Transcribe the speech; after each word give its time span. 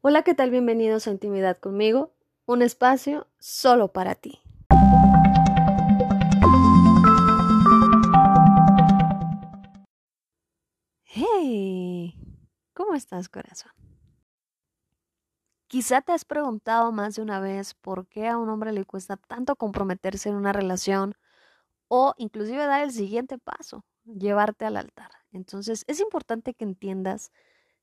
Hola, 0.00 0.22
¿qué 0.22 0.32
tal? 0.32 0.52
Bienvenidos 0.52 1.08
a 1.08 1.10
Intimidad 1.10 1.58
conmigo, 1.58 2.14
un 2.46 2.62
espacio 2.62 3.26
solo 3.40 3.88
para 3.92 4.14
ti. 4.14 4.40
Hey, 11.02 12.14
¿cómo 12.74 12.94
estás, 12.94 13.28
corazón? 13.28 13.72
Quizá 15.66 16.00
te 16.00 16.12
has 16.12 16.24
preguntado 16.24 16.92
más 16.92 17.16
de 17.16 17.22
una 17.22 17.40
vez 17.40 17.74
por 17.74 18.06
qué 18.06 18.28
a 18.28 18.38
un 18.38 18.50
hombre 18.50 18.70
le 18.70 18.84
cuesta 18.84 19.16
tanto 19.16 19.56
comprometerse 19.56 20.28
en 20.28 20.36
una 20.36 20.52
relación 20.52 21.16
o 21.88 22.14
inclusive 22.18 22.64
dar 22.66 22.84
el 22.84 22.92
siguiente 22.92 23.36
paso, 23.36 23.84
llevarte 24.04 24.64
al 24.64 24.76
altar. 24.76 25.10
Entonces, 25.32 25.84
es 25.88 25.98
importante 25.98 26.54
que 26.54 26.62
entiendas 26.62 27.32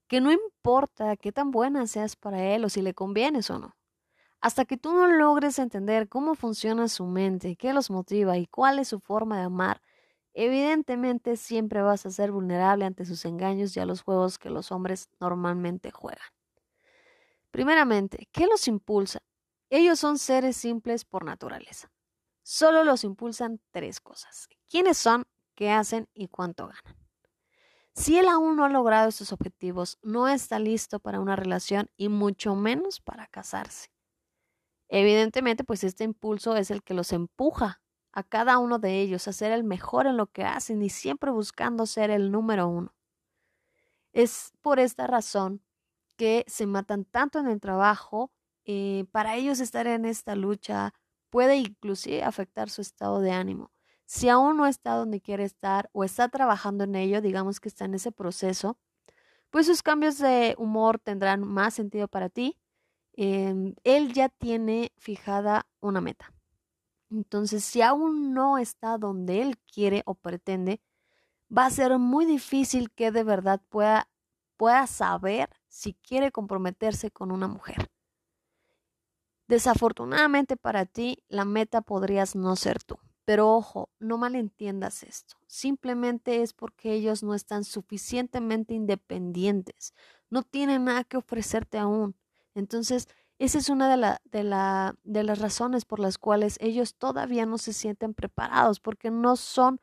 que 0.08 0.22
no 0.22 0.32
importa 0.32 1.18
qué 1.18 1.32
tan 1.32 1.52
buena 1.52 1.88
seas 1.88 2.16
para 2.16 2.44
él 2.44 2.66
o 2.66 2.70
si 2.70 2.82
le 2.82 2.94
convienes 2.94 3.50
o 3.50 3.60
no. 3.60 3.76
Hasta 4.42 4.66
que 4.66 4.78
tú 4.78 4.94
no 4.94 5.08
logres 5.08 5.58
entender 5.58 6.08
cómo 6.08 6.36
funciona 6.36 6.88
su 6.88 7.06
mente, 7.06 7.56
qué 7.56 7.74
los 7.74 7.90
motiva 7.90 8.38
y 8.38 8.46
cuál 8.46 8.80
es 8.80 8.90
su 8.90 9.00
forma 9.00 9.38
de 9.38 9.46
amar, 9.46 9.82
evidentemente 10.34 11.38
siempre 11.38 11.82
vas 11.82 12.06
a 12.06 12.12
ser 12.12 12.32
vulnerable 12.32 12.86
ante 12.86 13.06
sus 13.06 13.26
engaños 13.26 13.76
y 13.76 13.80
a 13.80 13.86
los 13.86 14.02
juegos 14.02 14.38
que 14.38 14.50
los 14.50 14.72
hombres 14.72 15.10
normalmente 15.20 15.92
juegan. 15.92 16.28
Primeramente, 17.50 18.28
¿qué 18.32 18.46
los 18.48 18.68
impulsa? 18.68 19.20
Ellos 19.70 20.00
son 20.00 20.20
seres 20.20 20.58
simples 20.58 21.06
por 21.06 21.26
naturaleza. 21.26 21.90
Solo 22.44 22.84
los 22.84 23.04
impulsan 23.04 23.60
tres 23.72 24.00
cosas. 24.00 24.48
¿Quiénes 24.70 24.98
son? 24.98 25.24
¿Qué 25.56 25.72
hacen? 25.72 26.08
¿Y 26.14 26.28
cuánto 26.28 26.68
ganan? 26.68 27.05
Si 27.96 28.18
él 28.20 28.28
aún 28.28 28.58
no 28.58 28.66
ha 28.66 28.70
logrado 28.70 29.08
estos 29.10 29.32
objetivos, 29.32 29.98
no 30.04 30.28
está 30.28 30.60
listo 30.60 31.00
para 31.00 31.20
una 31.22 31.36
relación 31.36 31.90
y 31.98 32.10
mucho 32.10 32.54
menos 32.56 33.00
para 33.00 33.26
casarse. 33.28 33.90
Evidentemente, 34.90 35.64
pues 35.64 35.84
este 35.84 36.04
impulso 36.04 36.56
es 36.56 36.72
el 36.72 36.84
que 36.84 36.94
los 36.94 37.12
empuja 37.14 37.82
a 38.14 38.24
cada 38.24 38.58
uno 38.60 38.80
de 38.80 39.02
ellos 39.02 39.28
a 39.28 39.34
ser 39.34 39.52
el 39.52 39.64
mejor 39.64 40.08
en 40.08 40.18
lo 40.18 40.28
que 40.28 40.44
hacen 40.44 40.82
y 40.82 40.90
siempre 40.90 41.32
buscando 41.32 41.86
ser 41.86 42.12
el 42.12 42.32
número 42.32 42.68
uno. 42.68 42.94
Es 44.14 44.52
por 44.62 44.80
esta 44.80 45.08
razón 45.08 45.62
que 46.18 46.46
se 46.48 46.66
matan 46.68 47.06
tanto 47.06 47.40
en 47.40 47.48
el 47.48 47.60
trabajo. 47.60 48.32
Eh, 48.66 49.06
para 49.12 49.36
ellos 49.36 49.60
estar 49.60 49.88
en 49.88 50.06
esta 50.06 50.36
lucha 50.36 50.94
puede 51.30 51.58
inclusive 51.58 52.24
afectar 52.24 52.70
su 52.70 52.82
estado 52.82 53.20
de 53.22 53.32
ánimo. 53.32 53.72
Si 54.06 54.30
aún 54.30 54.58
no 54.58 54.68
está 54.68 54.96
donde 54.96 55.22
quiere 55.22 55.44
estar 55.44 55.90
o 55.92 56.04
está 56.04 56.30
trabajando 56.30 56.84
en 56.84 56.96
ello, 56.96 57.22
digamos 57.22 57.60
que 57.60 57.70
está 57.70 57.86
en 57.86 57.96
ese 57.96 58.12
proceso, 58.12 58.78
pues 59.50 59.66
sus 59.66 59.82
cambios 59.84 60.18
de 60.20 60.56
humor 60.58 61.00
tendrán 61.00 61.42
más 61.42 61.74
sentido 61.74 62.08
para 62.08 62.30
ti. 62.30 62.58
Em, 63.14 63.74
él 63.84 64.14
ya 64.14 64.30
tiene 64.30 64.92
fijada 64.98 65.66
una 65.80 66.02
meta. 66.02 66.34
Entonces, 67.10 67.64
si 67.64 67.82
aún 67.82 68.34
no 68.34 68.58
está 68.58 68.98
donde 68.98 69.42
él 69.42 69.58
quiere 69.60 70.04
o 70.06 70.16
pretende, 70.16 70.82
va 71.56 71.66
a 71.66 71.72
ser 71.72 71.98
muy 71.98 72.26
difícil 72.26 72.92
que 72.92 73.12
de 73.12 73.24
verdad 73.24 73.62
pueda, 73.70 74.10
pueda 74.58 74.88
saber 74.88 75.50
si 75.68 75.94
quiere 75.94 76.32
comprometerse 76.32 77.12
con 77.12 77.32
una 77.32 77.48
mujer. 77.48 77.90
Desafortunadamente 79.48 80.58
para 80.58 80.86
ti, 80.86 81.24
la 81.28 81.46
meta 81.46 81.82
podrías 81.82 82.36
no 82.36 82.56
ser 82.56 82.84
tú. 82.84 82.98
Pero 83.26 83.54
ojo, 83.56 83.90
no 84.00 84.18
malentiendas 84.18 85.04
esto. 85.04 85.36
Simplemente 85.48 86.42
es 86.44 86.54
porque 86.54 86.94
ellos 86.94 87.24
no 87.24 87.34
están 87.34 87.64
suficientemente 87.64 88.74
independientes. 88.74 89.94
No 90.30 90.44
tienen 90.44 90.86
nada 90.86 91.04
que 91.04 91.18
ofrecerte 91.18 91.78
aún. 91.80 92.16
Entonces, 92.54 93.08
esa 93.40 93.58
es 93.58 93.70
una 93.70 93.90
de, 93.96 94.18
de, 94.32 94.94
de 95.04 95.24
las 95.24 95.40
razones 95.40 95.86
por 95.86 96.00
las 96.00 96.18
cuales 96.18 96.58
ellos 96.62 96.96
todavía 96.96 97.46
no 97.46 97.58
se 97.58 97.74
sienten 97.74 98.14
preparados, 98.14 98.80
porque 98.80 99.12
no 99.12 99.36
son 99.36 99.82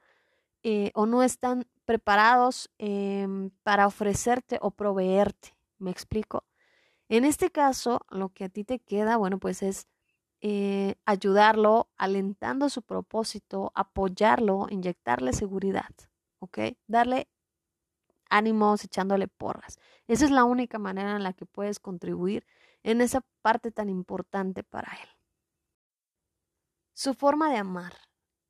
eh, 0.62 0.92
o 0.94 1.06
no 1.06 1.22
están 1.22 1.66
preparados 1.84 2.70
em, 2.78 3.50
para 3.64 3.86
ofrecerte 3.86 4.58
o 4.62 4.70
proveerte. 4.70 5.56
¿Me 5.78 5.90
explico? 5.90 6.44
En 7.08 7.24
este 7.24 7.50
caso, 7.50 8.00
lo 8.10 8.30
que 8.30 8.44
a 8.44 8.48
ti 8.48 8.64
te 8.64 8.78
queda, 8.80 9.16
bueno, 9.16 9.38
pues 9.38 9.62
es 9.62 9.88
eh, 10.42 10.96
ayudarlo, 11.06 11.88
alentando 11.96 12.68
su 12.68 12.82
propósito, 12.82 13.70
apoyarlo, 13.76 14.66
inyectarle 14.70 15.32
seguridad, 15.32 15.90
¿ok? 16.40 16.58
Darle 16.88 17.28
ánimos, 18.28 18.82
echándole 18.84 19.28
porras. 19.28 19.78
Esa 20.08 20.24
es 20.24 20.32
la 20.32 20.42
única 20.42 20.80
manera 20.80 21.14
en 21.14 21.22
la 21.22 21.32
que 21.32 21.46
puedes 21.46 21.78
contribuir 21.78 22.44
en 22.82 23.00
esa 23.00 23.24
parte 23.40 23.70
tan 23.70 23.88
importante 23.88 24.64
para 24.64 24.92
él. 25.00 25.08
Su 26.92 27.14
forma 27.14 27.48
de 27.48 27.58
amar. 27.58 27.94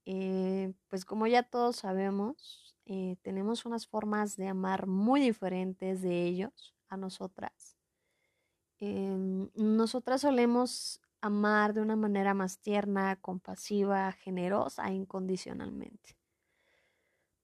Eh, 0.06 0.72
pues 0.88 1.04
como 1.04 1.26
ya 1.26 1.42
todos 1.42 1.76
sabemos, 1.76 2.74
eh, 2.86 3.16
tenemos 3.20 3.66
unas 3.66 3.86
formas 3.86 4.36
de 4.36 4.48
amar 4.48 4.86
muy 4.86 5.20
diferentes 5.20 6.00
de 6.00 6.24
ellos 6.24 6.74
a 6.88 6.96
nosotras. 6.96 7.76
Em, 8.80 9.50
nosotras 9.54 10.22
solemos 10.22 11.01
amar 11.22 11.74
de 11.74 11.80
una 11.82 11.96
manera 11.96 12.34
más 12.34 12.60
tierna, 12.60 13.16
compasiva, 13.16 14.12
generosa 14.12 14.88
e 14.88 14.94
incondicionalmente. 14.94 16.16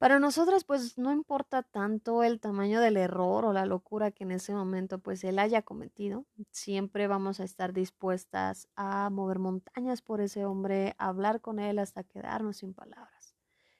Para 0.01 0.21
nosotras, 0.21 0.63
pues 0.63 0.97
no 0.97 1.13
importa 1.13 1.65
tanto 1.65 2.23
el 2.23 2.39
tamaño 2.39 2.81
del 2.81 2.97
error 2.97 3.45
o 3.45 3.53
la 3.53 3.67
locura 3.67 4.13
que 4.13 4.23
en 4.23 4.31
ese 4.31 4.55
momento 4.55 5.01
pues 5.01 5.25
él 5.25 5.41
haya 5.41 5.63
cometido, 5.63 6.25
siempre 6.53 7.09
vamos 7.09 7.41
a 7.41 7.45
estar 7.45 7.73
dispuestas 7.73 8.69
a 8.77 9.11
mover 9.11 9.41
montañas 9.41 10.01
por 10.01 10.21
ese 10.21 10.45
hombre, 10.45 10.95
a 10.99 11.09
hablar 11.09 11.41
con 11.41 11.59
él 11.59 11.81
hasta 11.81 12.05
quedarnos 12.05 12.59
sin 12.59 12.75
palabras. 12.75 13.35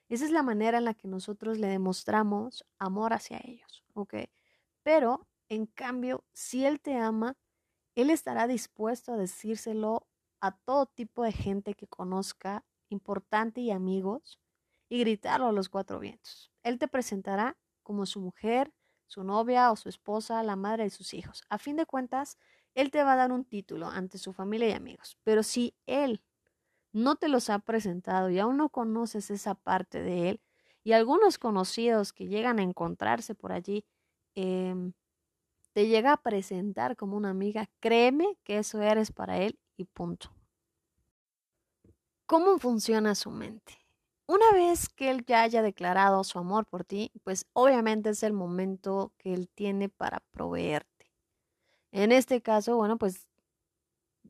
Esa 0.09 0.25
es 0.25 0.31
la 0.31 0.43
manera 0.43 0.79
en 0.79 0.85
la 0.85 0.93
que 0.95 1.07
nosotros 1.07 1.59
le 1.59 1.67
demostramos 1.67 2.65
amor 2.79 3.13
hacia 3.13 3.39
ellos, 3.43 3.85
¿ok? 3.93 4.15
Pero, 4.83 5.27
en 5.49 5.67
cambio, 5.67 6.25
si 6.33 6.65
él 6.65 6.81
te 6.81 6.97
ama, 6.97 7.37
él 7.95 8.09
estará 8.09 8.47
dispuesto 8.47 9.13
a 9.13 9.17
decírselo 9.17 10.07
a 10.41 10.57
todo 10.57 10.85
tipo 10.85 11.23
de 11.23 11.31
gente 11.31 11.73
que 11.73 11.87
conozca, 11.87 12.65
importante 12.89 13.61
y 13.61 13.71
amigos, 13.71 14.39
y 14.89 14.99
gritarlo 14.99 15.47
a 15.47 15.51
los 15.51 15.69
cuatro 15.69 15.99
vientos. 15.99 16.51
Él 16.63 16.79
te 16.79 16.87
presentará 16.87 17.57
como 17.83 18.05
su 18.05 18.19
mujer, 18.21 18.73
su 19.07 19.23
novia 19.23 19.71
o 19.71 19.75
su 19.75 19.89
esposa, 19.89 20.43
la 20.43 20.55
madre 20.55 20.83
de 20.83 20.89
sus 20.89 21.13
hijos. 21.13 21.43
A 21.49 21.57
fin 21.57 21.75
de 21.75 21.85
cuentas, 21.85 22.37
él 22.75 22.91
te 22.91 23.03
va 23.03 23.13
a 23.13 23.15
dar 23.15 23.31
un 23.31 23.45
título 23.45 23.87
ante 23.87 24.17
su 24.17 24.33
familia 24.33 24.69
y 24.69 24.73
amigos. 24.73 25.17
Pero 25.23 25.43
si 25.43 25.75
él 25.85 26.23
no 26.91 27.15
te 27.15 27.27
los 27.27 27.49
ha 27.49 27.59
presentado 27.59 28.29
y 28.29 28.39
aún 28.39 28.57
no 28.57 28.69
conoces 28.69 29.31
esa 29.31 29.55
parte 29.55 30.01
de 30.01 30.29
él, 30.29 30.41
y 30.83 30.93
algunos 30.93 31.37
conocidos 31.37 32.13
que 32.13 32.27
llegan 32.27 32.59
a 32.59 32.63
encontrarse 32.63 33.35
por 33.35 33.51
allí, 33.51 33.85
eh, 34.35 34.73
te 35.73 35.87
llega 35.87 36.13
a 36.13 36.21
presentar 36.21 36.95
como 36.95 37.17
una 37.17 37.29
amiga, 37.29 37.69
créeme 37.79 38.37
que 38.43 38.59
eso 38.59 38.81
eres 38.81 39.11
para 39.11 39.37
él 39.39 39.59
y 39.77 39.85
punto. 39.85 40.31
¿Cómo 42.25 42.59
funciona 42.59 43.15
su 43.15 43.31
mente? 43.31 43.73
Una 44.27 44.51
vez 44.53 44.89
que 44.89 45.09
él 45.09 45.25
ya 45.25 45.41
haya 45.41 45.63
declarado 45.63 46.23
su 46.23 46.37
amor 46.37 46.67
por 46.67 46.83
ti, 46.83 47.11
pues 47.23 47.47
obviamente 47.53 48.11
es 48.11 48.21
el 48.21 48.33
momento 48.33 49.11
que 49.17 49.33
él 49.33 49.49
tiene 49.49 49.89
para 49.89 50.19
proveerte. 50.31 51.11
En 51.91 52.11
este 52.11 52.41
caso, 52.41 52.75
bueno, 52.77 52.99
pues 52.99 53.27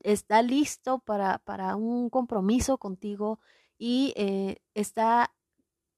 está 0.01 0.41
listo 0.41 0.99
para, 0.99 1.39
para 1.39 1.75
un 1.75 2.09
compromiso 2.09 2.77
contigo 2.77 3.39
y 3.77 4.13
eh, 4.15 4.61
está 4.73 5.33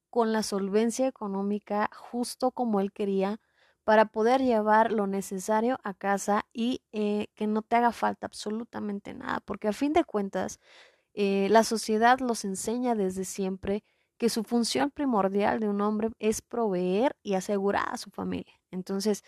con 0.09 0.34
la 0.34 0.44
solvencia 0.44 1.07
económica 1.07 1.90
justo 1.94 2.51
como 2.51 2.80
él 2.80 2.91
quería 2.91 3.40
para 3.84 4.06
poder 4.06 4.42
llevar 4.42 4.92
lo 4.92 5.08
necesario 5.08 5.80
a 5.84 5.94
casa 5.94 6.46
y 6.53 6.84
eh, 6.92 7.28
que 7.36 7.48
no 7.48 7.62
te 7.62 7.78
haga 7.78 7.92
falta 7.92 8.28
absolutamente 8.28 9.13
nada, 9.13 9.39
porque 9.42 9.68
a 9.68 9.74
fin 9.74 9.94
de 9.94 10.04
cuentas 10.04 10.60
eh, 11.13 11.48
la 11.50 11.63
sociedad 11.63 12.19
los 12.19 12.45
enseña 12.45 12.95
desde 12.95 13.25
siempre 13.25 13.83
que 14.18 14.30
su 14.30 14.44
función 14.44 14.92
primordial 14.92 15.60
de 15.60 15.69
un 15.69 15.81
hombre 15.81 16.10
es 16.19 16.42
proveer 16.42 17.18
y 17.24 17.33
asegurar 17.33 17.88
a 17.89 17.98
su 17.98 18.12
familia. 18.12 18.54
Entonces, 18.69 19.24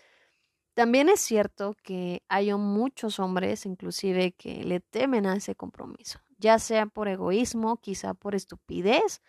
también 0.74 1.08
es 1.08 1.20
cierto 1.20 1.76
que 1.82 2.22
hay 2.28 2.52
muchos 2.54 3.18
hombres, 3.20 3.66
inclusive, 3.66 4.32
que 4.32 4.64
le 4.64 4.80
temen 4.80 5.26
a 5.26 5.36
ese 5.36 5.54
compromiso, 5.54 6.20
ya 6.38 6.58
sea 6.58 6.86
por 6.86 7.08
egoísmo, 7.08 7.76
quizá 7.78 8.14
por 8.14 8.34
estupidez, 8.34 9.20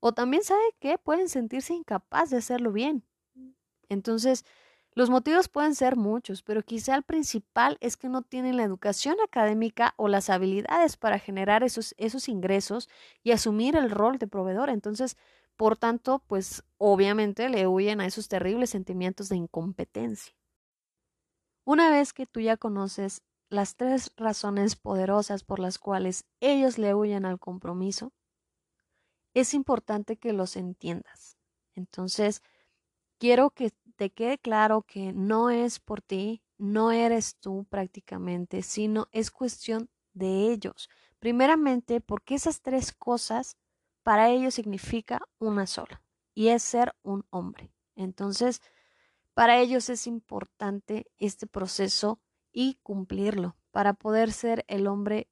o 0.00 0.12
también 0.12 0.44
sabe 0.44 0.62
que 0.80 0.98
pueden 0.98 1.28
sentirse 1.28 1.74
incapaz 1.74 2.30
de 2.30 2.38
hacerlo 2.38 2.72
bien. 2.72 3.04
Entonces, 3.88 4.44
los 4.94 5.08
motivos 5.08 5.48
pueden 5.48 5.74
ser 5.74 5.96
muchos, 5.96 6.42
pero 6.42 6.62
quizá 6.62 6.94
el 6.94 7.02
principal 7.02 7.78
es 7.80 7.96
que 7.96 8.08
no 8.08 8.22
tienen 8.22 8.58
la 8.58 8.64
educación 8.64 9.16
académica 9.24 9.94
o 9.96 10.08
las 10.08 10.28
habilidades 10.28 10.96
para 10.98 11.18
generar 11.18 11.62
esos, 11.62 11.94
esos 11.96 12.28
ingresos 12.28 12.90
y 13.22 13.32
asumir 13.32 13.74
el 13.76 13.90
rol 13.90 14.18
de 14.18 14.26
proveedor. 14.26 14.68
Entonces, 14.68 15.16
por 15.56 15.78
tanto, 15.78 16.18
pues 16.26 16.62
obviamente 16.76 17.48
le 17.48 17.66
huyen 17.66 18.00
a 18.00 18.06
esos 18.06 18.28
terribles 18.28 18.70
sentimientos 18.70 19.28
de 19.30 19.36
incompetencia. 19.36 20.34
Una 21.64 21.90
vez 21.90 22.12
que 22.12 22.26
tú 22.26 22.40
ya 22.40 22.56
conoces 22.56 23.22
las 23.48 23.76
tres 23.76 24.12
razones 24.16 24.76
poderosas 24.76 25.44
por 25.44 25.58
las 25.58 25.78
cuales 25.78 26.24
ellos 26.40 26.78
le 26.78 26.94
huyen 26.94 27.24
al 27.24 27.38
compromiso, 27.38 28.12
es 29.34 29.54
importante 29.54 30.16
que 30.16 30.32
los 30.32 30.56
entiendas. 30.56 31.38
Entonces, 31.74 32.42
quiero 33.18 33.50
que 33.50 33.70
te 34.02 34.10
quede 34.10 34.36
claro 34.36 34.82
que 34.82 35.12
no 35.12 35.48
es 35.48 35.78
por 35.78 36.02
ti, 36.02 36.42
no 36.58 36.90
eres 36.90 37.36
tú 37.36 37.66
prácticamente, 37.70 38.62
sino 38.62 39.06
es 39.12 39.30
cuestión 39.30 39.90
de 40.12 40.50
ellos. 40.50 40.90
Primeramente, 41.20 42.00
porque 42.00 42.34
esas 42.34 42.62
tres 42.62 42.92
cosas 42.92 43.56
para 44.02 44.28
ellos 44.28 44.54
significa 44.54 45.20
una 45.38 45.68
sola, 45.68 46.02
y 46.34 46.48
es 46.48 46.64
ser 46.64 46.96
un 47.04 47.24
hombre. 47.30 47.70
Entonces, 47.94 48.60
para 49.34 49.60
ellos 49.60 49.88
es 49.88 50.08
importante 50.08 51.06
este 51.20 51.46
proceso 51.46 52.18
y 52.50 52.80
cumplirlo 52.82 53.54
para 53.70 53.92
poder 53.92 54.32
ser 54.32 54.64
el 54.66 54.88
hombre 54.88 55.28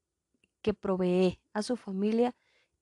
que 0.62 0.74
provee 0.74 1.40
a 1.52 1.62
su 1.62 1.76
familia 1.76 2.36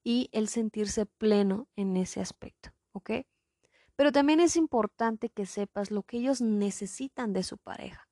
y 0.04 0.28
el 0.32 0.48
sentirse 0.48 1.06
pleno 1.06 1.66
en 1.76 1.96
ese 1.96 2.20
aspecto, 2.20 2.74
¿ok? 2.92 3.24
Pero 3.98 4.12
también 4.12 4.38
es 4.38 4.54
importante 4.54 5.28
que 5.28 5.44
sepas 5.44 5.90
lo 5.90 6.04
que 6.04 6.18
ellos 6.18 6.40
necesitan 6.40 7.32
de 7.32 7.42
su 7.42 7.58
pareja. 7.58 8.08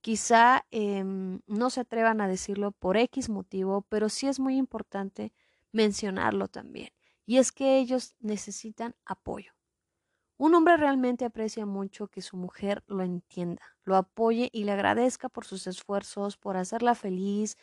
Quizá 0.00 0.64
em, 0.70 1.42
no 1.46 1.68
se 1.68 1.80
atrevan 1.80 2.22
a 2.22 2.26
decirlo 2.26 2.72
por 2.72 2.96
X 2.96 3.28
motivo, 3.28 3.82
pero 3.90 4.08
sí 4.08 4.28
es 4.28 4.40
muy 4.40 4.56
importante 4.56 5.34
mencionarlo 5.72 6.48
también. 6.48 6.88
Y 7.26 7.36
es 7.36 7.52
que 7.52 7.78
ellos 7.78 8.14
necesitan 8.20 8.96
apoyo. 9.04 9.52
Un 10.38 10.54
hombre 10.54 10.78
realmente 10.78 11.26
aprecia 11.26 11.66
mucho 11.66 12.08
que 12.08 12.22
su 12.22 12.38
mujer 12.38 12.82
lo 12.86 13.02
entienda, 13.02 13.76
lo 13.84 13.96
apoye 13.96 14.48
y 14.54 14.64
le 14.64 14.72
agradezca 14.72 15.28
por 15.28 15.44
sus 15.44 15.66
esfuerzos, 15.66 16.38
por 16.38 16.56
hacerla 16.56 16.94
feliz 16.94 17.58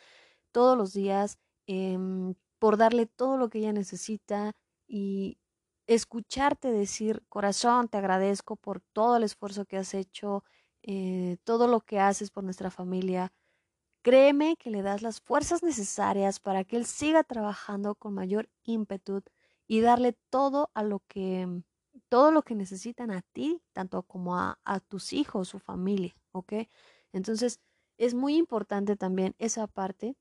todos 0.52 0.78
los 0.78 0.92
días, 0.92 1.40
em, 1.66 2.36
por 2.60 2.76
darle 2.76 3.06
todo 3.06 3.36
lo 3.36 3.50
que 3.50 3.58
ella 3.58 3.72
necesita 3.72 4.52
y 4.86 5.38
escucharte 5.88 6.72
decir, 6.72 7.24
corazón, 7.30 7.88
te 7.88 7.98
agradezco 7.98 8.56
por 8.56 8.80
todo 8.92 9.16
el 9.18 9.24
esfuerzo 9.24 9.66
que 9.66 9.78
has 9.78 9.94
hecho, 9.94 10.44
eh, 10.82 11.38
todo 11.44 11.68
lo 11.68 11.80
que 11.82 12.00
haces 12.00 12.30
por 12.30 12.44
nuestra 12.44 12.70
familia. 12.70 13.32
Créeme 14.02 14.56
que 14.56 14.70
le 14.70 14.82
das 14.82 15.02
las 15.02 15.20
fuerzas 15.20 15.62
necesarias 15.62 16.40
para 16.40 16.64
que 16.64 16.76
él 16.76 16.86
siga 16.86 17.24
trabajando 17.24 17.94
con 17.96 18.14
mayor 18.14 18.48
ímpetu 18.64 19.22
y 19.66 19.80
darle 19.80 20.14
todo 20.30 20.70
a 20.74 20.82
lo 20.82 21.00
que 21.08 21.62
todo 22.08 22.30
lo 22.32 22.42
que 22.42 22.54
necesitan 22.54 23.10
a 23.10 23.22
ti, 23.22 23.62
tanto 23.72 24.02
como 24.04 24.36
a, 24.36 24.58
a 24.64 24.80
tus 24.80 25.12
hijos, 25.12 25.48
su 25.48 25.58
familia, 25.58 26.14
¿ok? 26.32 26.54
Entonces, 27.12 27.60
es 27.98 28.14
muy 28.14 28.36
importante 28.36 28.96
también 28.96 29.34
esa 29.38 29.66
parte, 29.66 30.16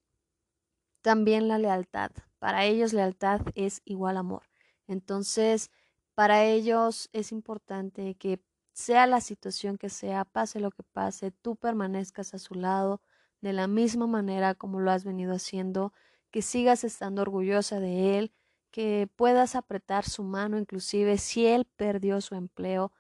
también 1.02 1.48
la 1.48 1.58
lealtad. 1.58 2.12
Para 2.38 2.66
ellos 2.66 2.94
lealtad 2.94 3.42
es 3.56 3.81
igual 3.84 4.16
amor. 4.18 4.44
Entonces, 4.88 5.72
para 6.16 6.45
ellos 6.45 7.10
es 7.13 7.31
importante 7.31 8.16
que 8.16 8.42
sea 8.74 9.07
la 9.07 9.22
situación 9.22 9.78
que 9.78 9.89
sea, 9.89 10.25
pase 10.25 10.60
lo 10.60 10.72
que 10.72 10.84
pase, 10.84 11.31
tú 11.31 11.56
permanezcas 11.56 12.34
a 12.34 12.39
su 12.39 12.56
lado 12.56 13.01
de 13.42 13.54
la 13.54 13.68
misma 13.68 14.07
manera 14.07 14.56
como 14.56 14.80
lo 14.80 14.92
has 14.92 15.04
venido 15.04 15.34
haciendo, 15.34 15.94
que 16.31 16.42
sigas 16.42 16.84
estando 16.84 17.22
orgullosa 17.22 17.80
de 17.80 18.18
él, 18.18 18.34
que 18.72 19.10
puedas 19.16 19.56
apretar 19.56 20.06
su 20.06 20.24
mano, 20.24 20.57
inclusive 20.60 21.18
si 21.18 21.45
él 21.45 21.66
perdió 21.75 22.22
su 22.22 22.36
empleo, 22.36 22.92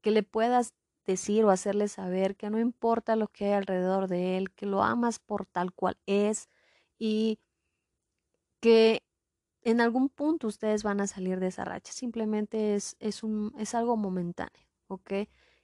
que 0.00 0.10
le 0.10 0.22
puedas 0.22 0.74
decir 1.06 1.44
o 1.44 1.50
hacerle 1.50 1.88
saber 1.88 2.36
que 2.36 2.50
no 2.50 2.58
importa 2.58 3.16
lo 3.16 3.28
que 3.28 3.46
hay 3.46 3.52
alrededor 3.52 4.08
de 4.08 4.36
él, 4.36 4.52
que 4.52 4.66
lo 4.66 4.82
amas 4.82 5.18
por 5.18 5.46
tal 5.46 5.72
cual 5.72 5.96
es 6.06 6.48
y 6.98 7.38
que 8.60 9.03
en 9.64 9.80
algún 9.80 10.08
punto 10.10 10.46
ustedes 10.46 10.82
van 10.82 11.00
a 11.00 11.06
salir 11.06 11.40
de 11.40 11.48
esa 11.48 11.64
racha. 11.64 11.92
Simplemente 11.92 12.74
es, 12.74 12.96
es, 13.00 13.22
un, 13.22 13.52
es 13.58 13.74
algo 13.74 13.96
momentáneo, 13.96 14.66
¿ok? 14.88 15.12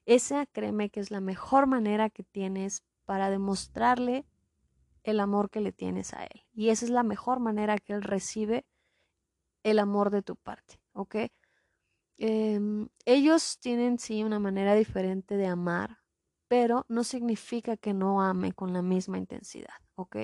Esa 0.06 0.46
créeme 0.46 0.90
que 0.90 1.00
es 1.00 1.10
la 1.10 1.20
mejor 1.20 1.66
manera 1.66 2.10
que 2.10 2.24
tienes 2.24 2.82
para 3.04 3.30
demostrarle 3.30 4.24
el 5.02 5.20
amor 5.20 5.50
que 5.50 5.60
le 5.60 5.72
tienes 5.72 6.14
a 6.14 6.24
él. 6.24 6.42
Y 6.52 6.70
esa 6.70 6.84
es 6.86 6.90
la 6.90 7.02
mejor 7.02 7.40
manera 7.40 7.78
que 7.78 7.92
él 7.92 8.02
recibe 8.02 8.64
el 9.62 9.78
amor 9.78 10.10
de 10.10 10.22
tu 10.22 10.36
parte, 10.36 10.80
¿ok? 10.92 11.16
Em, 12.18 12.88
ellos 13.04 13.58
tienen 13.60 13.98
sí 13.98 14.22
una 14.24 14.38
manera 14.38 14.74
diferente 14.74 15.36
de 15.36 15.46
amar, 15.46 16.00
pero 16.48 16.84
no 16.88 17.04
significa 17.04 17.76
que 17.76 17.94
no 17.94 18.22
ame 18.22 18.52
con 18.52 18.72
la 18.72 18.82
misma 18.82 19.18
intensidad, 19.18 19.74
¿ok? 19.94 20.16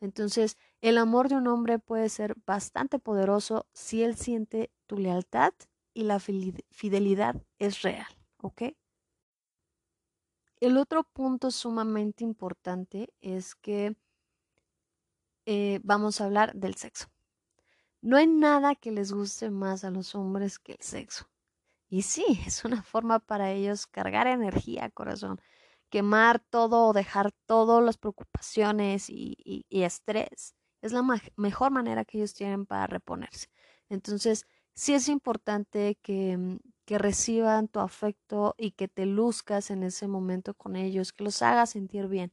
Entonces, 0.00 0.56
el 0.80 0.98
amor 0.98 1.28
de 1.28 1.36
un 1.36 1.48
hombre 1.48 1.78
puede 1.78 2.08
ser 2.08 2.36
bastante 2.46 2.98
poderoso 2.98 3.66
si 3.72 4.02
él 4.02 4.16
siente 4.16 4.70
tu 4.86 4.98
lealtad 4.98 5.52
y 5.92 6.04
la 6.04 6.20
fidelidad 6.20 7.42
es 7.58 7.82
real, 7.82 8.06
¿ok? 8.40 8.62
El 10.60 10.76
otro 10.76 11.04
punto 11.04 11.50
sumamente 11.50 12.24
importante 12.24 13.12
es 13.20 13.54
que 13.54 13.96
eh, 15.46 15.80
vamos 15.82 16.20
a 16.20 16.26
hablar 16.26 16.54
del 16.54 16.74
sexo. 16.74 17.08
No 18.00 18.16
hay 18.16 18.26
nada 18.26 18.74
que 18.74 18.92
les 18.92 19.12
guste 19.12 19.50
más 19.50 19.84
a 19.84 19.90
los 19.90 20.14
hombres 20.14 20.58
que 20.58 20.72
el 20.72 20.82
sexo. 20.82 21.28
Y 21.88 22.02
sí, 22.02 22.24
es 22.46 22.64
una 22.64 22.82
forma 22.82 23.18
para 23.18 23.50
ellos 23.52 23.86
cargar 23.86 24.26
energía, 24.26 24.90
corazón, 24.90 25.40
quemar 25.90 26.40
todo, 26.40 26.92
dejar 26.92 27.32
todas 27.46 27.82
las 27.84 27.98
preocupaciones 27.98 29.08
y, 29.10 29.64
estrés. 29.70 30.54
Es 30.82 30.92
la 30.92 31.02
mejor 31.36 31.70
manera 31.72 32.04
que 32.04 32.18
ellos 32.18 32.34
tienen 32.34 32.66
para 32.66 32.86
reponerse. 32.86 33.48
Entonces, 33.88 34.46
sí 34.74 34.94
es 34.94 35.08
importante 35.08 35.98
que, 36.02 36.36
mm, 36.36 36.58
que 36.84 36.98
reciban 36.98 37.68
tu 37.68 37.80
afecto 37.80 38.54
y 38.58 38.72
que 38.72 38.88
te 38.88 39.06
luzcas 39.06 39.70
en 39.70 39.82
ese 39.82 40.08
momento 40.08 40.54
con 40.54 40.76
ellos, 40.76 41.12
que 41.12 41.24
los 41.24 41.42
hagas 41.42 41.70
sentir 41.70 42.08
bien. 42.08 42.32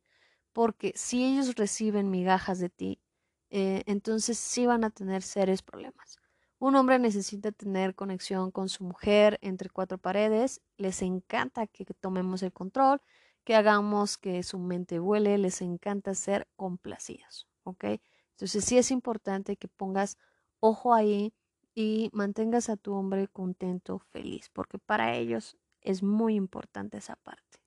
Porque 0.54 0.94
si 0.96 1.26
ellos 1.26 1.56
reciben 1.56 2.10
migajas 2.12 2.60
de 2.60 2.70
ti, 2.70 3.02
eh, 3.50 3.84
entonces 3.86 4.38
sí 4.38 4.66
van 4.66 4.84
a 4.84 4.90
tener 4.92 5.24
serios 5.24 5.62
problemas. 5.62 6.18
Un 6.60 6.76
hombre 6.76 7.00
necesita 7.00 7.52
tener 7.52 7.96
conexión 7.96 8.52
con 8.52 8.70
su 8.70 8.84
mujer 8.84 9.40
entre 9.42 9.70
cuatro 9.70 9.98
paredes, 9.98 10.62
les 10.78 11.02
encanta 11.02 11.68
que 11.68 11.86
tomemos 11.86 12.42
el 12.44 12.54
control, 12.54 13.02
que 13.46 13.56
hagamos 13.56 14.18
que 14.18 14.44
su 14.44 14.60
mente 14.60 15.00
vuele, 15.00 15.38
les 15.38 15.62
encanta 15.62 16.14
ser 16.16 16.48
complacidos, 16.56 17.48
¿ok? 17.64 17.86
Entonces 18.32 18.66
sí 18.66 18.78
es 18.78 18.92
importante 18.92 19.56
que 19.56 19.68
pongas 19.68 20.18
ojo 20.60 20.94
ahí 20.94 21.34
y 21.74 22.10
mantengas 22.12 22.70
a 22.70 22.76
tu 22.76 22.94
hombre 22.94 23.28
contento, 23.28 24.00
feliz, 24.00 24.50
porque 24.52 24.80
para 24.80 25.16
ellos 25.16 25.58
es 25.82 26.04
muy 26.04 26.36
importante 26.36 26.98
esa 26.98 27.16
parte. 27.18 27.60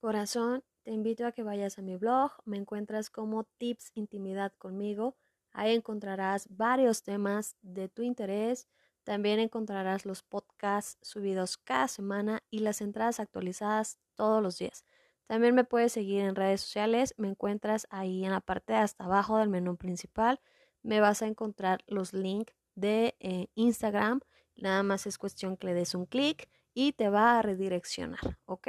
Corazón, 0.00 0.62
te 0.82 0.92
invito 0.92 1.26
a 1.26 1.32
que 1.32 1.42
vayas 1.42 1.78
a 1.78 1.82
mi 1.82 1.96
blog, 1.96 2.32
me 2.44 2.56
encuentras 2.56 3.10
como 3.10 3.44
Tips 3.44 3.92
Intimidad 3.94 4.52
conmigo. 4.58 5.16
Ahí 5.52 5.74
encontrarás 5.74 6.46
varios 6.48 7.02
temas 7.02 7.56
de 7.62 7.88
tu 7.88 8.02
interés. 8.02 8.68
También 9.04 9.40
encontrarás 9.40 10.06
los 10.06 10.22
podcasts 10.22 10.98
subidos 11.02 11.56
cada 11.56 11.88
semana 11.88 12.42
y 12.50 12.60
las 12.60 12.80
entradas 12.80 13.20
actualizadas 13.20 13.98
todos 14.14 14.42
los 14.42 14.58
días. 14.58 14.84
También 15.26 15.54
me 15.54 15.64
puedes 15.64 15.92
seguir 15.92 16.22
en 16.22 16.34
redes 16.34 16.60
sociales, 16.60 17.14
me 17.16 17.28
encuentras 17.28 17.86
ahí 17.90 18.24
en 18.24 18.32
la 18.32 18.40
parte 18.40 18.72
de 18.72 18.80
hasta 18.80 19.04
abajo 19.04 19.38
del 19.38 19.48
menú 19.48 19.76
principal. 19.76 20.40
Me 20.82 21.00
vas 21.00 21.22
a 21.22 21.26
encontrar 21.26 21.84
los 21.86 22.12
links 22.12 22.52
de 22.74 23.16
eh, 23.20 23.46
Instagram. 23.54 24.20
Nada 24.56 24.82
más 24.82 25.06
es 25.06 25.18
cuestión 25.18 25.56
que 25.56 25.68
le 25.68 25.74
des 25.74 25.94
un 25.94 26.06
clic 26.06 26.48
y 26.74 26.92
te 26.92 27.08
va 27.08 27.38
a 27.38 27.42
redireccionar, 27.42 28.38
¿ok? 28.44 28.68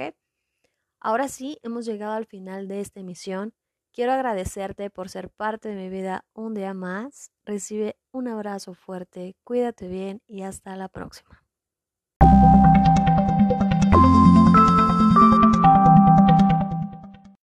Ahora 0.99 1.27
sí, 1.27 1.57
hemos 1.63 1.85
llegado 1.85 2.13
al 2.13 2.27
final 2.27 2.67
de 2.67 2.79
esta 2.79 2.99
emisión. 2.99 3.55
Quiero 3.93 4.13
agradecerte 4.13 4.89
por 4.89 5.09
ser 5.09 5.29
parte 5.29 5.69
de 5.69 5.75
mi 5.75 5.89
vida 5.89 6.25
un 6.33 6.53
día 6.53 6.73
más. 6.73 7.31
Recibe 7.45 7.97
un 8.11 8.27
abrazo 8.29 8.73
fuerte, 8.73 9.35
cuídate 9.43 9.87
bien 9.87 10.21
y 10.27 10.43
hasta 10.43 10.75
la 10.77 10.87
próxima. 10.87 11.40